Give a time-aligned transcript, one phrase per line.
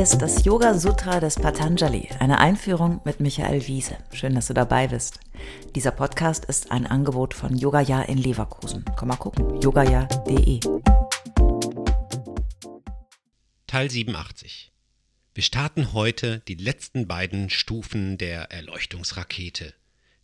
[0.00, 3.98] Ist das Yoga Sutra des Patanjali, eine Einführung mit Michael Wiese.
[4.14, 5.20] Schön, dass du dabei bist.
[5.74, 8.82] Dieser Podcast ist ein Angebot von Yogaya in Leverkusen.
[8.96, 10.60] Komm mal gucken, yogaya.de.
[13.66, 14.72] Teil 87.
[15.34, 19.74] Wir starten heute die letzten beiden Stufen der Erleuchtungsrakete.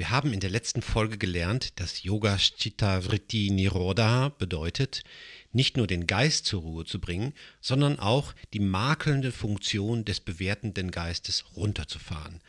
[0.00, 5.04] Wir haben in der letzten Folge gelernt, dass Yoga Chitta Vritti Nirodha bedeutet,
[5.52, 10.90] nicht nur den Geist zur Ruhe zu bringen, sondern auch die makelnde Funktion des bewertenden
[10.90, 12.40] Geistes runterzufahren.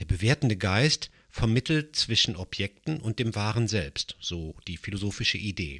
[0.00, 5.78] Der bewertende Geist vermittelt zwischen Objekten und dem wahren Selbst, so die philosophische Idee.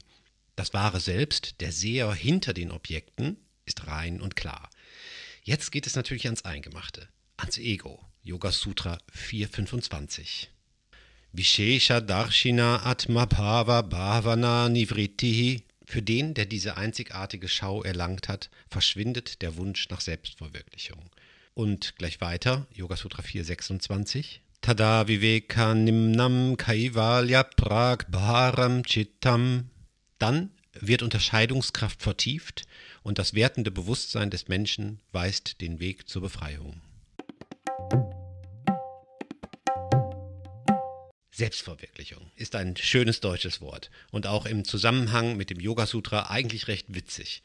[0.55, 4.71] Das wahre Selbst, der Seher hinter den Objekten, ist rein und klar.
[5.43, 8.01] Jetzt geht es natürlich ans Eingemachte, ans Ego.
[8.23, 10.51] Yoga Sutra 425.
[11.37, 15.65] Vishesha Darshina Atmabhava Bhavana Nivritihi.
[15.85, 21.11] Für den, der diese einzigartige Schau erlangt hat, verschwindet der Wunsch nach Selbstverwirklichung.
[21.53, 24.41] Und gleich weiter, Yoga Sutra 426.
[24.63, 29.69] Tada Viveka Nimnam Kaivalya Prag Bharam Chittam.
[30.19, 32.63] Dann wird Unterscheidungskraft vertieft
[33.03, 36.81] und das wertende Bewusstsein des Menschen weist den Weg zur Befreiung.
[41.37, 46.67] Selbstverwirklichung ist ein schönes deutsches Wort und auch im Zusammenhang mit dem Yoga Sutra eigentlich
[46.67, 47.43] recht witzig.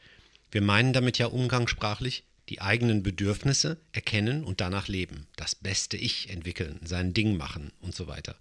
[0.50, 6.30] Wir meinen damit ja umgangssprachlich die eigenen Bedürfnisse erkennen und danach leben, das beste Ich
[6.30, 8.34] entwickeln, sein Ding machen und so weiter.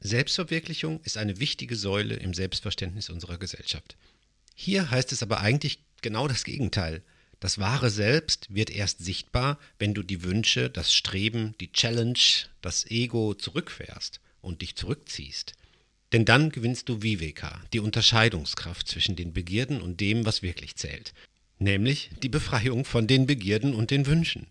[0.00, 3.98] Selbstverwirklichung ist eine wichtige Säule im Selbstverständnis unserer Gesellschaft.
[4.54, 7.02] Hier heißt es aber eigentlich genau das Gegenteil.
[7.40, 12.18] Das wahre Selbst wird erst sichtbar, wenn du die Wünsche, das Streben, die Challenge,
[12.62, 15.54] das Ego zurückfährst und dich zurückziehst.
[16.12, 21.12] Denn dann gewinnst du Viveka, die Unterscheidungskraft zwischen den Begierden und dem, was wirklich zählt,
[21.58, 24.46] nämlich die Befreiung von den Begierden und den Wünschen.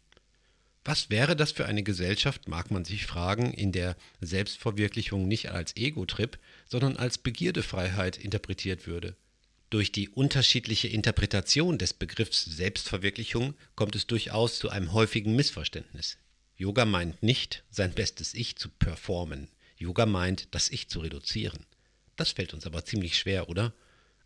[0.85, 5.77] Was wäre das für eine Gesellschaft, mag man sich fragen, in der Selbstverwirklichung nicht als
[5.77, 6.37] Ego-Trip,
[6.67, 9.15] sondern als Begierdefreiheit interpretiert würde?
[9.69, 16.17] Durch die unterschiedliche Interpretation des Begriffs Selbstverwirklichung kommt es durchaus zu einem häufigen Missverständnis.
[16.57, 19.47] Yoga meint nicht, sein bestes Ich zu performen.
[19.83, 21.65] Yoga meint, das Ich zu reduzieren.
[22.15, 23.73] Das fällt uns aber ziemlich schwer, oder?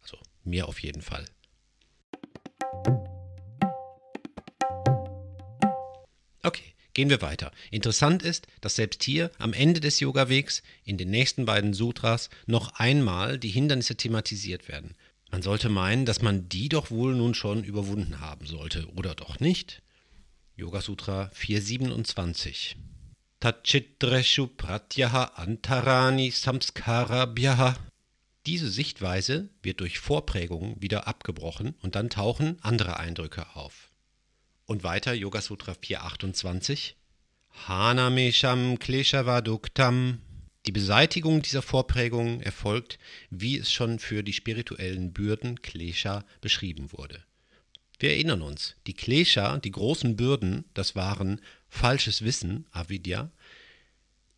[0.04, 1.26] Also mir auf jeden Fall.
[6.44, 7.52] Okay, gehen wir weiter.
[7.72, 12.76] Interessant ist, dass selbst hier am Ende des Yoga-Wegs in den nächsten beiden Sutras noch
[12.76, 14.96] einmal die Hindernisse thematisiert werden.
[15.32, 19.40] Man sollte meinen, dass man die doch wohl nun schon überwunden haben sollte, oder doch
[19.40, 19.82] nicht?
[20.56, 22.78] Yoga Sutra 427
[23.40, 27.76] Tachitreshu Pratyaha Antarani Samskarabhyaha.
[28.48, 33.92] Diese Sichtweise wird durch Vorprägungen wieder abgebrochen und dann tauchen andere Eindrücke auf.
[34.66, 36.96] Und weiter Yoga Sutra 428.
[37.68, 40.20] Hanamesham Kleshavaduktam.
[40.66, 42.98] Die Beseitigung dieser Vorprägungen erfolgt,
[43.30, 47.24] wie es schon für die spirituellen Bürden Klesha beschrieben wurde.
[48.00, 51.40] Wir erinnern uns, die Klesha, die großen Bürden, das waren
[51.70, 53.32] falsches Wissen, Avidya,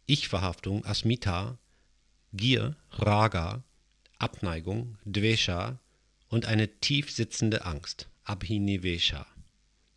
[0.05, 1.57] Ich-Verhaftung, Asmita,
[2.33, 3.63] Gier, Raga,
[4.17, 5.79] Abneigung, Dvesha
[6.27, 9.25] und eine tief sitzende Angst, Abhinivesha.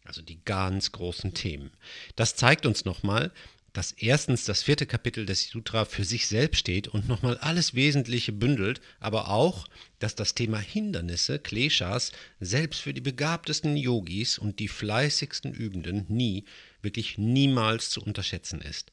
[0.05, 1.71] Also die ganz großen Themen.
[2.17, 3.33] Das zeigt uns nochmal,
[3.73, 8.33] dass erstens das vierte Kapitel des Sutra für sich selbst steht und nochmal alles Wesentliche
[8.33, 9.67] bündelt, aber auch,
[9.99, 16.45] dass das Thema Hindernisse, Kleshas, selbst für die begabtesten Yogis und die fleißigsten Übenden nie,
[16.83, 18.93] wirklich niemals zu unterschätzen ist.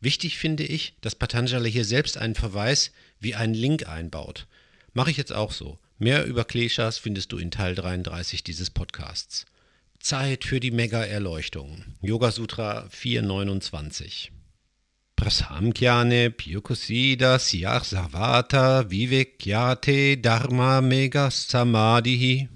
[0.00, 2.90] Wichtig finde ich, dass Patanjali hier selbst einen Verweis
[3.20, 4.46] wie einen Link einbaut.
[4.92, 5.78] Mache ich jetzt auch so.
[5.98, 9.46] Mehr über Kleshas findest du in Teil 33 dieses Podcasts.
[10.00, 11.84] Zeit für die Mega-Erleuchtung.
[12.00, 14.32] Yoga Sutra 429.
[15.14, 22.48] Prasamkhyane Pyukusida Syach Savata Vivekyate Dharma Mega Samadhi.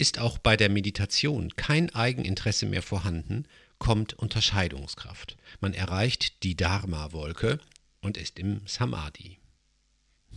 [0.00, 3.44] Ist auch bei der Meditation kein Eigeninteresse mehr vorhanden,
[3.78, 5.36] kommt Unterscheidungskraft.
[5.60, 7.60] Man erreicht die Dharma-Wolke
[8.00, 9.36] und ist im Samadhi.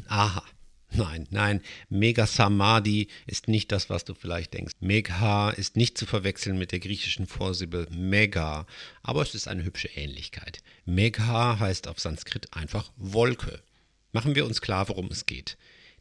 [0.09, 0.43] Aha,
[0.91, 4.73] Nein, nein, Mega Samadhi ist nicht das, was du vielleicht denkst.
[4.81, 8.67] Megha ist nicht zu verwechseln mit der griechischen Vorsilbe Mega,
[9.01, 10.61] aber es ist eine hübsche Ähnlichkeit.
[10.83, 13.63] Megha heißt auf Sanskrit einfach Wolke.
[14.11, 15.57] Machen wir uns klar, worum es geht.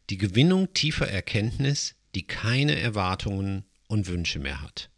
[0.09, 4.89] Die Gewinnung tiefer Erkenntnis, die keine Erwartungen und Wünsche mehr hat.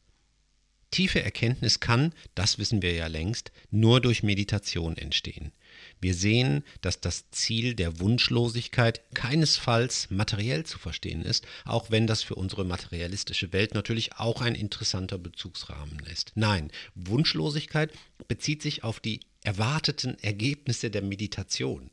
[0.92, 5.52] Tiefe Erkenntnis kann, das wissen wir ja längst, nur durch Meditation entstehen.
[6.00, 12.24] Wir sehen, dass das Ziel der Wunschlosigkeit keinesfalls materiell zu verstehen ist, auch wenn das
[12.24, 16.32] für unsere materialistische Welt natürlich auch ein interessanter Bezugsrahmen ist.
[16.36, 17.92] Nein, Wunschlosigkeit
[18.30, 21.92] bezieht sich auf die erwarteten Ergebnisse der Meditation.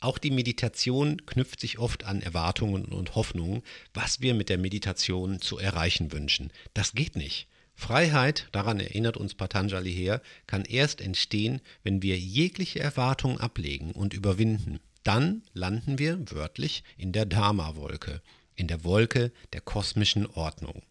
[0.00, 3.62] Auch die Meditation knüpft sich oft an Erwartungen und Hoffnungen,
[3.92, 6.50] was wir mit der Meditation zu erreichen wünschen.
[6.72, 7.48] Das geht nicht.
[7.74, 14.14] Freiheit, daran erinnert uns Patanjali her, kann erst entstehen, wenn wir jegliche Erwartungen ablegen und
[14.14, 14.80] überwinden.
[15.02, 18.22] Dann landen wir wörtlich in der Dharma-Wolke,
[18.54, 20.82] in der Wolke der kosmischen Ordnung.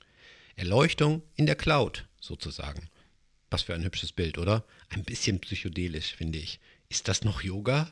[0.56, 2.90] Erleuchtung in der Cloud sozusagen.
[3.50, 4.66] Was für ein hübsches Bild, oder?
[4.90, 6.60] Ein bisschen psychedelisch, finde ich.
[6.90, 7.92] Ist das noch Yoga?